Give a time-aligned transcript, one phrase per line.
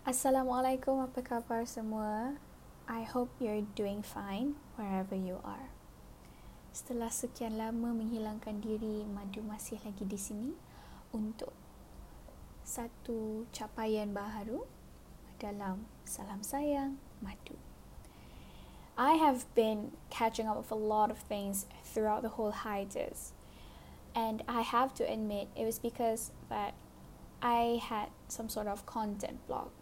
[0.00, 2.40] Assalamualaikum, apa khabar semua?
[2.88, 5.68] I hope you're doing fine wherever you are.
[6.72, 10.50] Setelah sekian lama menghilangkan diri, Madu masih lagi di sini
[11.12, 11.52] untuk
[12.64, 14.64] satu capaian baharu
[15.36, 17.60] dalam Salam Sayang Madu.
[18.96, 23.36] I have been catching up with a lot of things throughout the whole hiatus.
[24.16, 26.72] And I have to admit, it was because that
[27.44, 29.76] I had some sort of content block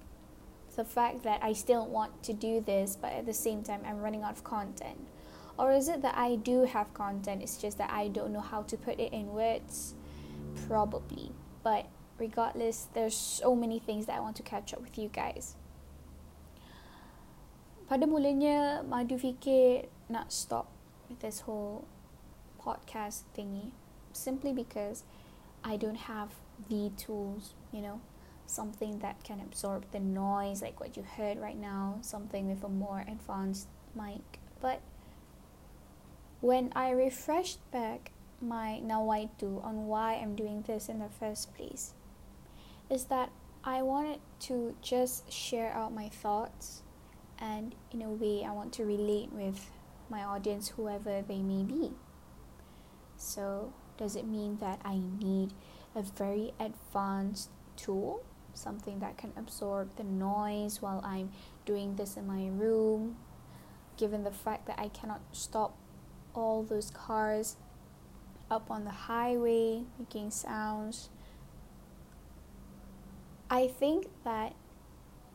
[0.78, 3.98] the fact that I still want to do this, but at the same time, I'm
[3.98, 5.10] running out of content?
[5.58, 8.62] Or is it that I do have content, it's just that I don't know how
[8.62, 9.98] to put it in words?
[10.68, 11.32] Probably.
[11.64, 15.58] But regardless, there's so many things that I want to catch up with you guys.
[17.90, 20.70] Pada mulanya, Madu fikir nak stop
[21.10, 21.90] with this whole
[22.62, 23.74] podcast thingy
[24.14, 25.02] simply because
[25.66, 26.38] I don't have
[26.70, 27.98] the tools, you know,
[28.48, 32.68] something that can absorb the noise like what you heard right now, something with a
[32.68, 34.40] more advanced mic.
[34.60, 34.80] But
[36.40, 41.94] when I refreshed back my Nawaitu on why I'm doing this in the first place,
[42.88, 43.30] is that
[43.64, 46.82] I wanted to just share out my thoughts
[47.38, 49.70] and in a way I want to relate with
[50.08, 51.92] my audience, whoever they may be.
[53.16, 55.52] So, does it mean that I need
[55.94, 58.24] a very advanced tool
[58.58, 61.30] something that can absorb the noise while I'm
[61.64, 63.16] doing this in my room,
[63.96, 65.76] given the fact that I cannot stop
[66.34, 67.56] all those cars
[68.50, 71.08] up on the highway making sounds.
[73.50, 74.54] I think that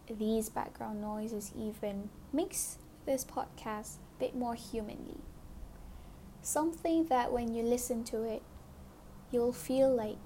[0.08, 5.20] these background noises even makes this podcast a bit more humanly.
[6.42, 8.44] Something that when you listen to it,
[9.32, 10.18] you'll feel like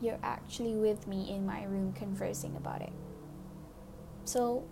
[0.00, 2.92] you're actually with me in my room conversing about it.
[4.24, 4.64] So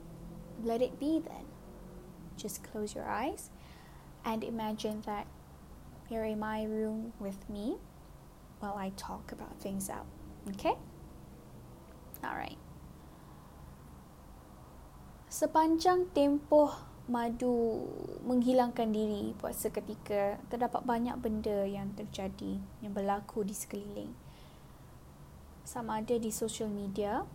[0.62, 1.46] let it be then.
[2.36, 3.50] Just close your eyes
[4.24, 5.26] and imagine that
[6.08, 7.76] you're in my room with me
[8.60, 10.06] while I talk about things out.
[10.50, 10.74] Okay?
[12.24, 12.58] Alright.
[15.32, 16.70] Sepanjang tempoh
[17.08, 17.88] madu
[18.22, 24.12] menghilangkan diri buat seketika, terdapat banyak benda yang terjadi, yang berlaku di sekeliling
[25.62, 27.26] sama ada di social media.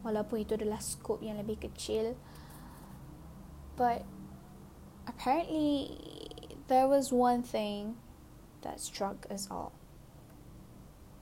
[0.00, 2.16] Walaupun itu adalah skop yang lebih kecil.
[3.76, 4.04] But
[5.04, 5.96] apparently
[6.68, 8.00] there was one thing
[8.64, 9.72] that struck us all.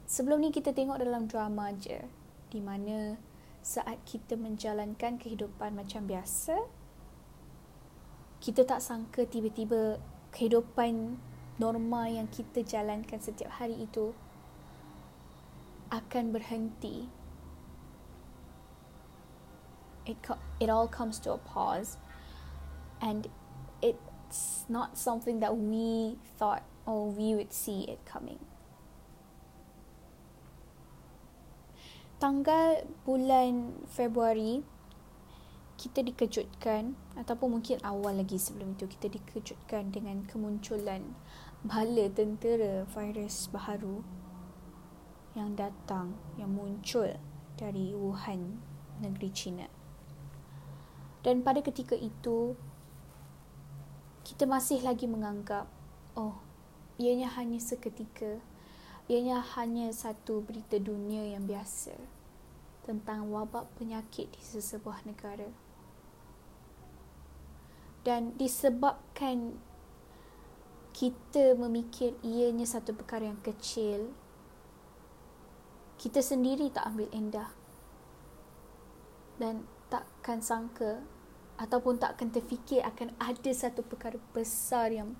[0.09, 2.01] Sebelum ni kita tengok dalam drama je
[2.49, 3.21] di mana
[3.61, 6.57] saat kita menjalankan kehidupan macam biasa
[8.39, 9.99] kita tak sangka tiba-tiba
[10.31, 11.19] kehidupan
[11.59, 14.15] normal yang kita jalankan setiap hari itu
[15.89, 17.09] akan berhenti.
[20.09, 20.17] It,
[20.61, 22.01] it all comes to a pause
[23.01, 23.29] and
[23.85, 28.41] it's not something that we thought or we would see it coming.
[32.19, 34.65] Tanggal bulan Februari
[35.79, 41.15] kita dikejutkan ataupun mungkin awal lagi sebelum itu kita dikejutkan dengan kemunculan
[41.63, 44.03] bala tentera virus baharu
[45.39, 47.07] yang datang, yang muncul
[47.55, 48.59] dari Wuhan,
[48.99, 49.67] negeri China.
[51.23, 52.59] Dan pada ketika itu,
[54.27, 55.71] kita masih lagi menganggap,
[56.19, 56.43] oh,
[56.99, 58.43] ianya hanya seketika,
[59.07, 61.95] ianya hanya satu berita dunia yang biasa
[62.85, 65.49] tentang wabak penyakit di sesebuah negara.
[68.03, 69.59] Dan disebabkan
[70.97, 74.11] kita memikir ianya satu perkara yang kecil,
[75.99, 77.51] kita sendiri tak ambil endah.
[79.39, 81.03] Dan takkan sangka
[81.59, 85.19] ataupun takkan terfikir akan ada satu perkara besar yang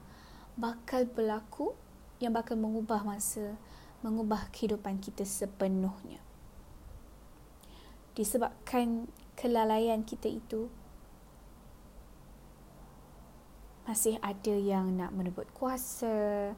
[0.55, 1.75] bakal berlaku
[2.19, 3.55] yang bakal mengubah masa
[4.03, 6.23] mengubah kehidupan kita sepenuhnya.
[8.15, 10.71] Disebabkan kelalaian kita itu
[13.87, 16.53] masih ada yang nak merebut kuasa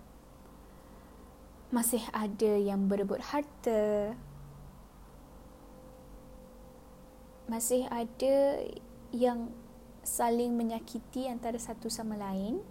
[1.71, 4.19] masih ada yang berebut harta.
[7.47, 8.63] Masih ada
[9.15, 9.55] yang
[10.03, 12.63] saling menyakiti antara satu sama lain.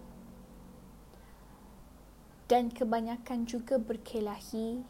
[2.52, 4.84] Dan kebanyakan juga berkelahi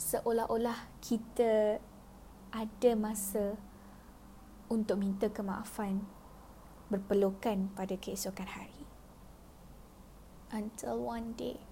[0.00, 1.82] seolah-olah kita
[2.48, 3.60] ada masa
[4.72, 6.06] untuk minta kemaafan
[6.88, 8.86] berpelukan pada keesokan hari.
[10.54, 11.69] Until one day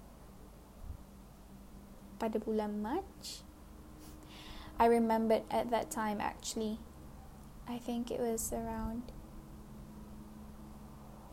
[2.19, 3.07] pada bulan Mac
[4.79, 6.79] I remembered at that time actually.
[7.67, 9.11] I think it was around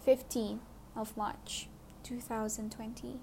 [0.03, 0.59] 15
[0.99, 1.71] of March
[2.03, 3.23] 2020.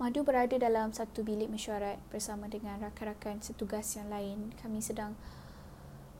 [0.00, 4.56] Madu berada dalam satu bilik mesyuarat bersama dengan rakan-rakan setugas yang lain.
[4.56, 5.12] Kami sedang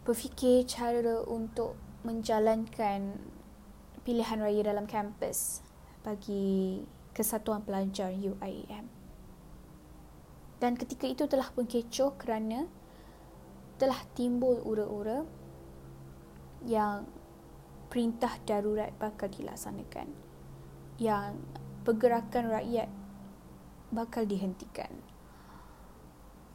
[0.04, 3.16] berfikir cara untuk menjalankan
[4.04, 5.64] pilihan raya dalam kampus
[6.04, 6.84] bagi
[7.16, 8.99] Kesatuan Pelajar UIM.
[10.60, 12.68] Dan ketika itu telah pun kecoh kerana
[13.80, 15.24] telah timbul ura-ura
[16.68, 17.08] yang
[17.88, 20.12] perintah darurat bakal dilaksanakan.
[21.00, 21.40] Yang
[21.88, 22.92] pergerakan rakyat
[23.88, 25.00] bakal dihentikan.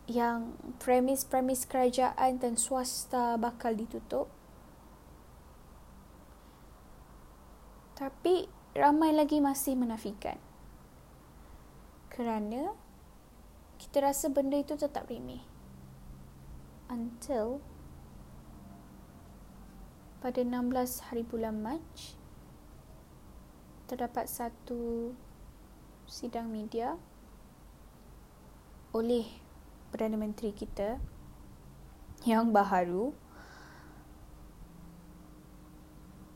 [0.06, 4.30] Yang premis-premis kerajaan dan swasta bakal ditutup.
[7.98, 8.46] Tapi
[8.78, 10.38] ramai lagi masih menafikan.
[12.14, 12.85] Kerana
[13.96, 15.40] kita rasa benda itu tetap remeh.
[16.92, 17.64] Until
[20.20, 21.80] pada 16 hari bulan Mac
[23.88, 25.16] terdapat satu
[26.12, 27.00] sidang media
[28.92, 29.32] oleh
[29.96, 31.00] Perdana Menteri kita
[32.28, 33.16] yang baharu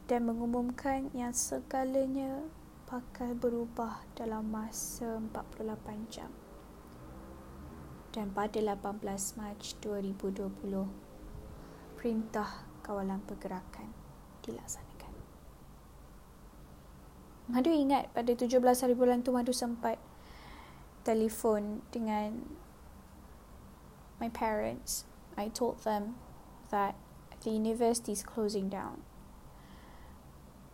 [0.08, 2.40] dan mengumumkan yang segalanya
[2.88, 6.32] bakal berubah dalam masa 48 jam
[8.10, 9.06] dan pada 18
[9.38, 10.50] Mac 2020
[12.00, 13.94] perintah kawalan pergerakan
[14.42, 15.14] dilaksanakan.
[17.50, 20.02] Madu ingat pada 17 hari bulan tu Madu sempat
[21.06, 22.46] telefon dengan
[24.18, 25.06] my parents.
[25.38, 26.18] I told them
[26.74, 26.98] that
[27.42, 29.02] the university is closing down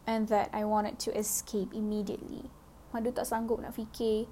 [0.06, 2.50] and that I wanted to escape immediately.
[2.94, 4.30] Madu tak sanggup nak fikir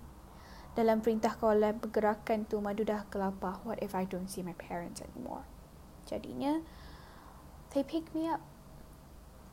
[0.73, 3.61] dalam perintah kawalan pergerakan tu Madu dah kelapar.
[3.61, 5.45] What if I don't see my parents anymore?
[6.09, 6.65] Jadinya
[7.73, 8.41] they picked me up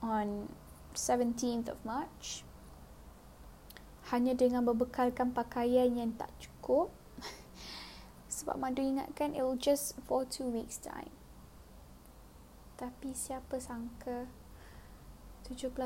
[0.00, 0.48] on
[0.96, 2.44] 17th of March.
[4.08, 6.88] Hanya dengan berbekalkan pakaian yang tak cukup.
[8.40, 11.12] Sebab Madu ingatkan it will just for two weeks time.
[12.80, 14.24] Tapi siapa sangka
[15.44, 15.76] 17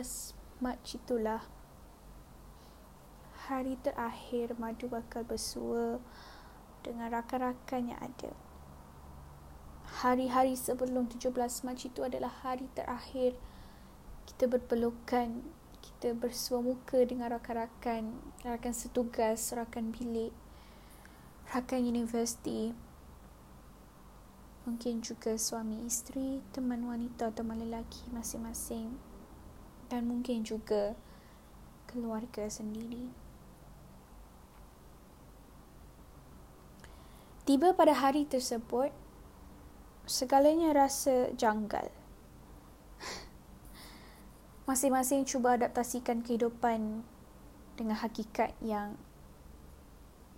[0.63, 1.43] March itulah
[3.45, 6.01] hari terakhir Madu bakal bersua
[6.81, 8.33] dengan rakan-rakan yang ada.
[10.01, 11.29] Hari-hari sebelum 17
[11.69, 13.37] Mac itu adalah hari terakhir
[14.25, 15.45] kita berpelukan,
[15.85, 20.33] kita bersua muka dengan rakan-rakan, rakan setugas, rakan bilik,
[21.53, 22.73] rakan universiti.
[24.65, 28.97] Mungkin juga suami isteri, teman wanita, teman lelaki masing-masing.
[29.93, 30.97] Dan mungkin juga
[31.85, 33.24] keluarga sendiri.
[37.45, 38.89] Tiba pada hari tersebut,
[40.09, 41.93] segalanya rasa janggal.
[44.69, 47.05] Masing-masing cuba adaptasikan kehidupan
[47.77, 48.97] dengan hakikat yang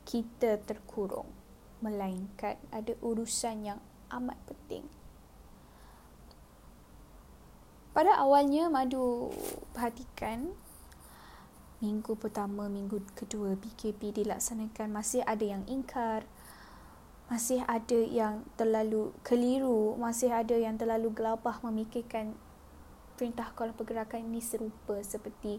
[0.03, 1.31] kita terkurung.
[1.79, 3.79] Melainkan ada urusan yang
[4.11, 4.82] amat penting.
[7.94, 9.31] Pada awalnya, Madu
[9.70, 10.50] perhatikan
[11.79, 16.26] minggu pertama, minggu kedua PKP dilaksanakan masih ada yang ingkar,
[17.26, 22.39] masih ada yang terlalu keliru, masih ada yang terlalu gelapah memikirkan
[23.19, 25.58] perintah kalau pergerakan ini serupa seperti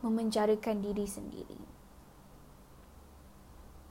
[0.00, 1.60] memenjarakan diri sendiri.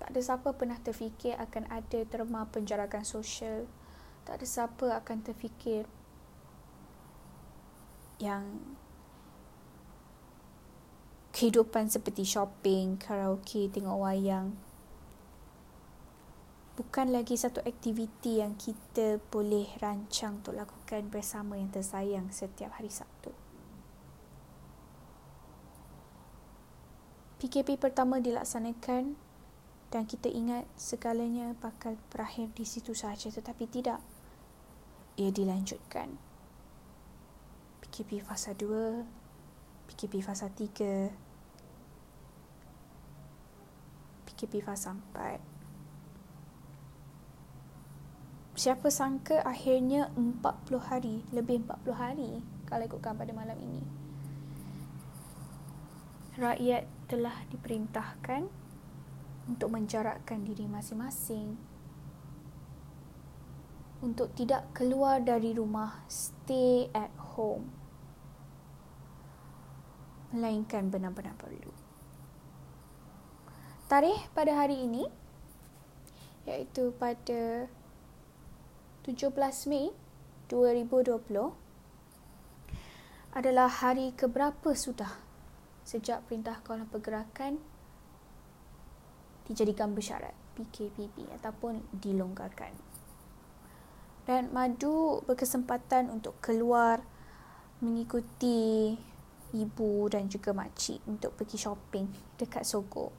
[0.02, 3.70] Tak ada siapa pernah terfikir akan ada terma penjarakan sosial.
[4.26, 5.86] Tak ada siapa akan terfikir
[8.18, 8.58] yang
[11.30, 14.58] kehidupan seperti shopping, karaoke, tengok wayang
[16.78, 22.94] bukan lagi satu aktiviti yang kita boleh rancang untuk lakukan bersama yang tersayang setiap hari
[22.94, 23.34] Sabtu.
[27.42, 29.18] PKP pertama dilaksanakan
[29.90, 33.98] dan kita ingat segalanya bakal berakhir di situ sahaja tetapi tidak.
[35.18, 36.14] Ia dilanjutkan.
[37.82, 39.02] PKP fasa 2,
[39.90, 41.10] PKP fasa 3,
[44.30, 45.57] PKP fasa 4
[48.58, 50.42] siapa sangka akhirnya 40
[50.82, 52.32] hari, lebih 40 hari
[52.66, 53.86] kalau ikutkan pada malam ini.
[56.42, 58.50] Rakyat telah diperintahkan
[59.48, 61.78] untuk menjarakkan diri masing-masing
[63.98, 67.74] untuk tidak keluar dari rumah, stay at home.
[70.30, 71.74] Melainkan benar-benar perlu.
[73.88, 75.08] Tarikh pada hari ini
[76.44, 77.72] iaitu pada
[79.08, 79.32] 17
[79.72, 79.88] Mei
[80.52, 81.32] 2020
[83.32, 85.08] adalah hari keberapa sudah
[85.88, 87.56] sejak Perintah Kawalan Pergerakan
[89.48, 92.76] dijadikan bersyarat PKPP ataupun dilonggarkan.
[94.28, 97.00] Dan Madu berkesempatan untuk keluar
[97.80, 98.92] mengikuti
[99.56, 103.16] ibu dan juga makcik untuk pergi shopping dekat Sogo.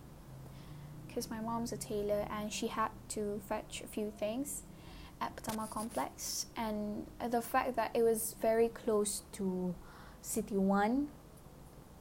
[1.08, 4.67] Because my mom's a tailor and she had to fetch a few things
[5.20, 9.74] at Pertama Complex and the fact that it was very close to
[10.22, 11.08] City One.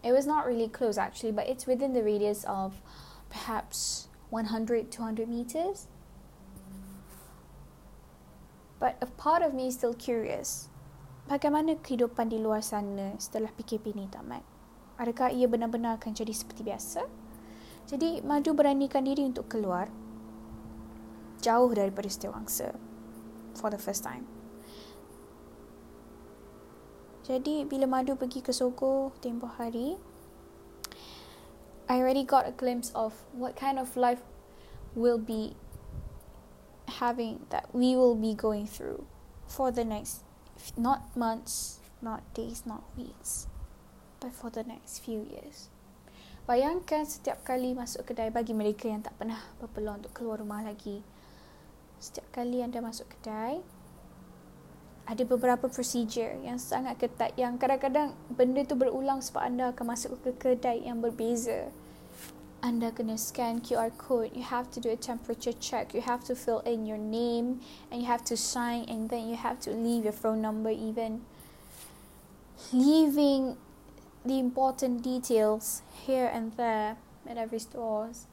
[0.04, 2.82] It was not really close actually, but it's within the radius of
[3.30, 5.88] perhaps 100 200 meters.
[8.80, 10.70] But a part of me is still curious.
[11.28, 14.46] Bagaimana kehidupan di luar sana setelah PKP ini tamat?
[15.02, 17.04] Adakah ia benar-benar akan jadi seperti biasa?
[17.88, 19.92] Jadi, Madu beranikan diri untuk keluar
[21.40, 22.87] jauh daripada setiawangsa
[23.58, 24.30] for the first time.
[27.26, 30.00] Jadi, bila Madu pergi ke Sogo tempoh hari,
[31.90, 34.24] I already got a glimpse of what kind of life
[34.96, 35.58] will be
[36.88, 39.04] having that we will be going through
[39.48, 40.24] for the next
[40.76, 43.48] not months, not days, not weeks,
[44.20, 45.68] but for the next few years.
[46.48, 51.04] Bayangkan setiap kali masuk kedai bagi mereka yang tak pernah berpeluang untuk keluar rumah lagi.
[51.98, 53.62] Setiap kali anda masuk kedai,
[55.08, 60.20] ada beberapa procedure yang sangat ketat yang kadang-kadang benda tu berulang sebab anda akan masuk
[60.22, 61.72] ke kedai yang berbeza
[62.62, 64.36] anda kena scan QR code.
[64.36, 65.94] You have to do a temperature check.
[65.94, 67.62] You have to fill in your name
[67.92, 71.22] and you have to sign and then you have to leave your phone number even.
[72.74, 73.58] Leaving
[74.26, 76.98] the important details here and there
[77.30, 78.26] at every stores.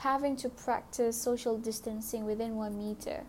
[0.00, 3.28] Having to practice social distancing within one meter.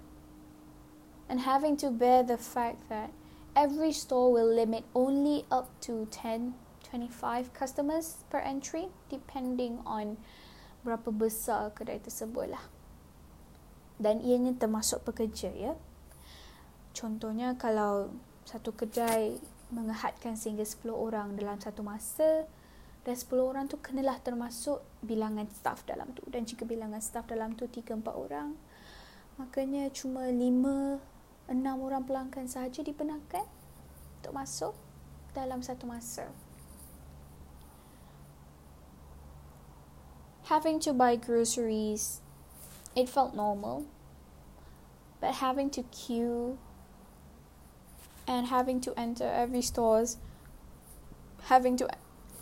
[1.27, 3.11] And having to bear the fact that
[3.55, 6.55] every store will limit only up to 10
[6.91, 10.19] 25 customers per entry depending on
[10.83, 12.67] berapa besar kedai tersebut lah.
[13.95, 15.79] Dan ianya termasuk pekerja ya.
[16.91, 18.11] Contohnya kalau
[18.43, 19.39] satu kedai
[19.71, 22.43] mengehadkan sehingga 10 orang dalam satu masa
[23.07, 27.57] dan 10 orang tu kenalah termasuk bilangan staff dalam tu dan jika bilangan staff dalam
[27.57, 28.53] tu 3 4 orang
[29.41, 30.37] makanya cuma 5
[31.49, 33.45] 6 orang pelanggan sahaja dibenarkan
[34.21, 34.73] untuk masuk
[35.33, 36.29] dalam satu masa.
[40.51, 42.19] having to buy groceries,
[42.93, 43.85] it felt normal.
[45.21, 46.57] But having to queue
[48.27, 50.17] and having to enter every stores,
[51.43, 51.87] having to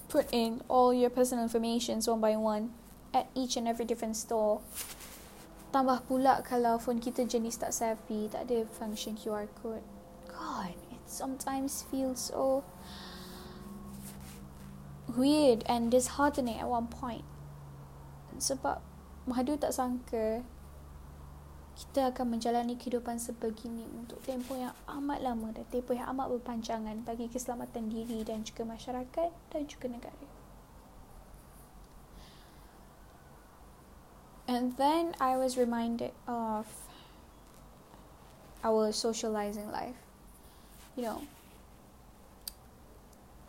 [0.09, 2.73] put in all your personal information one by one
[3.13, 4.59] at each and every different store.
[5.69, 9.85] Tambah pula kalau phone kita jenis tak savvy, tak ada function QR code.
[10.25, 12.65] God, it sometimes feels so
[15.05, 17.25] weird and disheartening at one point
[18.39, 18.81] sebab
[19.29, 20.41] Madu tak sangka
[21.79, 27.07] kita akan menjalani kehidupan sebegini untuk tempoh yang amat lama dan tempoh yang amat berpanjangan
[27.07, 30.27] bagi keselamatan diri dan juga masyarakat dan juga negara.
[34.50, 36.67] And then I was reminded of
[38.59, 39.95] our socializing life.
[41.00, 41.19] You know,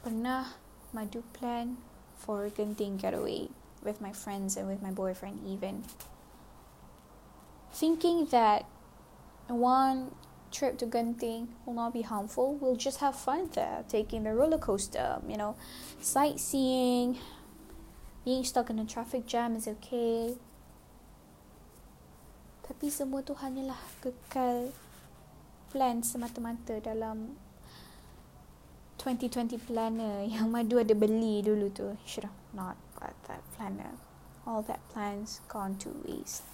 [0.06, 0.54] pernah
[0.94, 1.82] madu plan
[2.14, 3.50] for Genting getaway
[3.82, 5.82] with my friends and with my boyfriend even
[7.72, 8.66] thinking that
[9.48, 10.12] one
[10.50, 12.54] trip to Genting will not be harmful.
[12.60, 15.56] We'll just have fun there, taking the roller coaster, you know,
[16.00, 17.18] sightseeing,
[18.24, 20.36] being stuck in a traffic jam is okay.
[22.66, 24.70] Tapi semua tu hanyalah kekal
[25.74, 27.34] plan semata-mata dalam
[28.98, 31.98] 2020 planner yang Madu ada beli dulu tu.
[32.06, 33.96] Should have not got that planner.
[34.46, 36.46] All that plans gone to waste.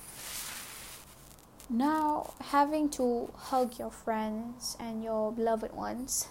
[1.68, 6.28] Now, having to hug your friends and your beloved ones,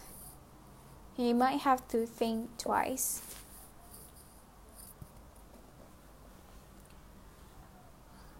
[1.18, 3.22] you might have to think twice.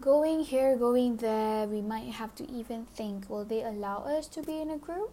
[0.00, 4.40] Going here, going there, we might have to even think will they allow us to
[4.40, 5.12] be in a group?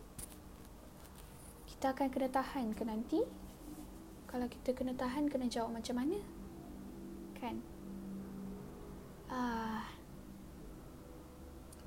[1.67, 3.27] Kita akan kena tahan ke nanti?
[4.31, 6.23] Kalau kita kena tahan, kena jawab macam mana?
[7.35, 7.59] Kan?
[9.27, 9.83] Ah.
[9.83, 9.92] Uh,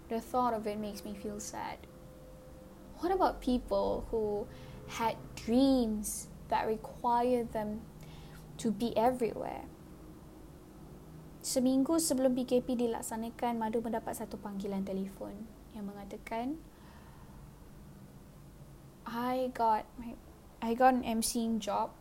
[0.08, 1.78] the thought of it makes me feel sad.
[2.98, 4.46] What about people who
[4.88, 7.82] had dreams that required them
[8.58, 9.66] to be everywhere?
[11.46, 15.46] Seminggu sebelum PKP dilaksanakan, Madu mendapat satu panggilan telefon
[15.78, 16.58] yang mengatakan
[19.06, 20.18] I got my
[20.58, 21.94] I got an MCing job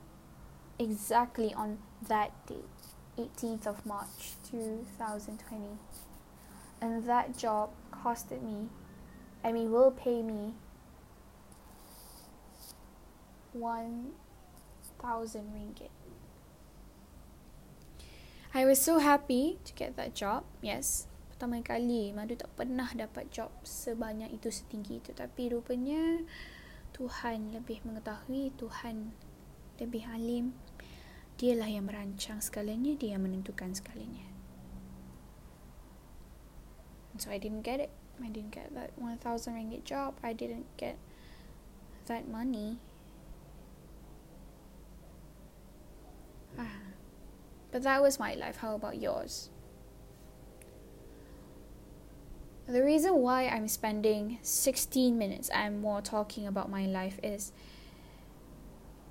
[0.82, 1.78] exactly on
[2.10, 2.66] that date,
[3.22, 5.78] 18th of March 2020.
[6.82, 8.70] And that job costed me,
[9.44, 10.54] I mean, will pay me
[13.54, 14.14] 1,000
[15.56, 15.90] ringgit.
[18.54, 21.08] I was so happy to get that job, yes.
[21.32, 25.12] Pertama kali, Madu tak pernah dapat job sebanyak itu, setinggi itu.
[25.12, 26.24] Tapi rupanya,
[26.96, 29.12] Tuhan lebih mengetahui, Tuhan
[29.84, 30.56] lebih alim.
[31.36, 34.35] Dialah yang merancang segalanya, dia yang menentukan segalanya.
[37.18, 37.92] So I didn't get it.
[38.24, 40.16] I didn't get that 1000 ringgit job.
[40.24, 40.98] I didn't get
[42.08, 42.80] that money.
[46.58, 46.68] Ah.
[47.72, 48.58] But that was my life.
[48.58, 49.50] How about yours?
[52.68, 57.52] The reason why I'm spending 16 minutes and more talking about my life is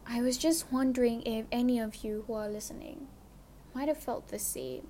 [0.06, 3.06] I was just wondering if any of you who are listening
[3.72, 4.88] might have felt the same.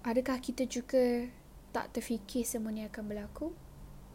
[0.00, 1.28] Adakah kita juga
[1.76, 3.52] tak terfikir semua ini akan berlaku?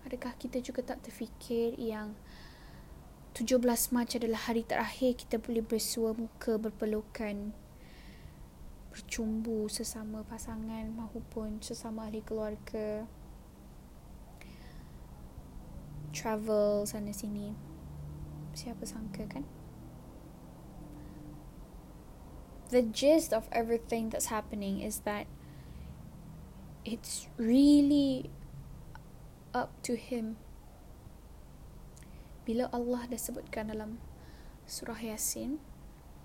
[0.01, 2.17] Adakah kita juga tak terfikir yang
[3.37, 3.61] 17
[3.93, 7.51] Mac adalah hari terakhir kita boleh bersua muka berpelukan
[8.95, 13.03] bercumbu sesama pasangan maupun sesama ahli keluarga
[16.15, 17.51] travel sana sini
[18.55, 19.43] siapa sangka kan
[22.71, 25.27] the gist of everything that's happening is that
[26.87, 28.29] it's really
[29.51, 30.37] up to him
[32.45, 33.97] bila Allah dah sebutkan dalam
[34.69, 35.57] surah Yasin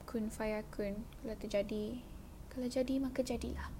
[0.04, 2.04] kun fayakun kalau terjadi
[2.50, 3.70] kalau jadi, maka jadilah.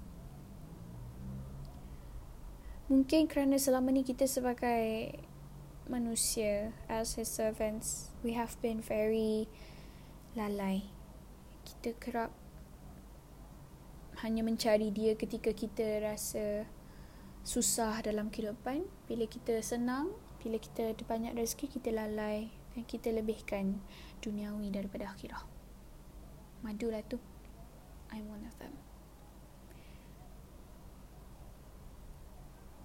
[2.87, 5.15] Mungkin kerana selama ni kita sebagai
[5.91, 9.51] manusia, as his servants, we have been very
[10.39, 10.87] lalai.
[11.67, 12.31] Kita kerap
[14.21, 16.69] hanya mencari dia ketika kita rasa
[17.41, 18.85] susah dalam kehidupan.
[19.09, 23.81] Bila kita senang, bila kita ada banyak rezeki, kita lalai dan kita lebihkan
[24.21, 25.41] duniawi daripada akhirah.
[26.61, 27.17] Madulah tu.
[28.13, 28.77] I'm one of them.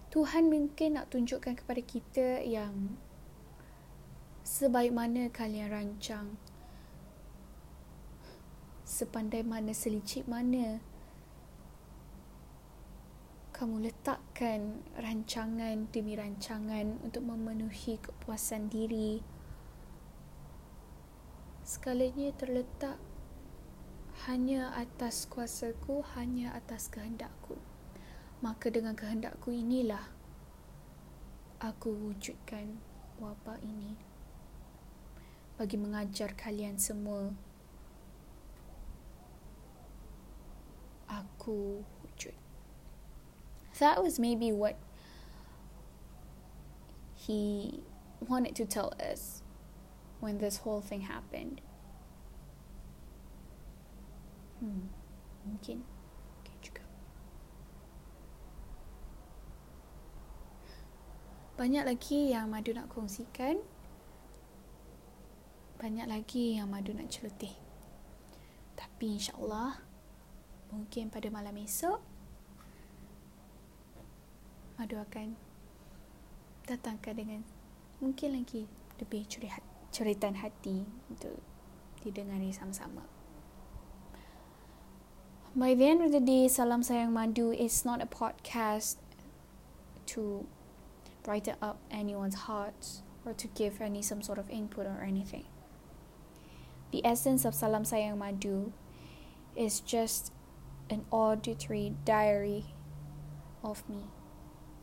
[0.09, 2.97] Tuhan mungkin nak tunjukkan kepada kita yang
[4.41, 6.41] sebaik mana kalian rancang,
[8.89, 10.81] sepandai mana, selicik mana
[13.57, 19.25] kamu letakkan rancangan demi rancangan untuk memenuhi kepuasan diri.
[21.65, 23.01] Segalanya terletak
[24.29, 27.57] hanya atas kuasaku, hanya atas kehendakku.
[28.45, 30.05] Maka dengan kehendakku inilah
[31.57, 32.77] aku wujudkan
[33.17, 33.97] wabak ini
[35.57, 37.33] bagi mengajar kalian semua
[41.09, 42.46] aku wujud.
[43.79, 44.77] That was maybe what
[47.15, 47.83] he
[48.21, 49.43] wanted to tell us
[50.21, 51.61] when this whole thing happened.
[54.61, 54.89] Hmm,
[55.45, 55.85] mungkin
[56.41, 56.85] okay juga.
[61.61, 63.61] Banyak lagi yang Madu nak kongsikan.
[65.77, 67.53] Banyak lagi yang Madu nak celoteh.
[68.77, 69.85] Tapi insyaAllah,
[70.73, 72.01] mungkin pada malam esok,
[74.77, 75.37] Madu akan
[76.69, 77.41] datangkan dengan
[78.01, 78.69] mungkin lagi
[79.01, 79.25] lebih
[79.89, 81.41] ceritan hati untuk
[82.05, 83.05] didengari sama-sama.
[85.57, 89.01] By the end of the day, Salam Sayang Madu is not a podcast
[90.13, 90.45] to
[91.25, 95.49] brighten up anyone's hearts or to give any some sort of input or anything.
[96.93, 98.77] The essence of Salam Sayang Madu
[99.57, 100.31] is just
[100.93, 102.77] an auditory diary
[103.65, 104.13] of me,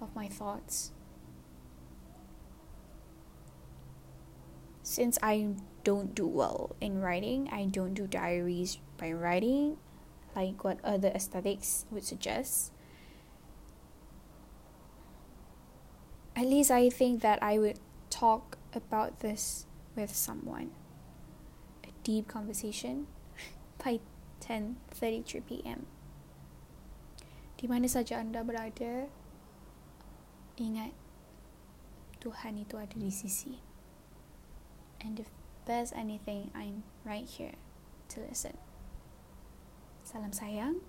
[0.03, 0.91] of my thoughts.
[4.83, 9.77] Since I don't do well in writing, I don't do diaries by writing
[10.35, 12.71] like what other aesthetics would suggest.
[16.35, 20.71] At least I think that I would talk about this with someone.
[21.83, 23.07] A deep conversation
[23.83, 23.99] by
[24.41, 25.85] 10:33 p.m.
[27.55, 29.07] Di mana saja anda berada,
[30.57, 30.93] ingat
[32.23, 33.59] Tuhan itu ada di sisi.
[35.03, 35.27] And if
[35.67, 37.59] there's anything, I'm right here
[38.15, 38.55] to listen.
[40.07, 40.79] Salam sayang,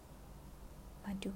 [1.02, 1.34] madu.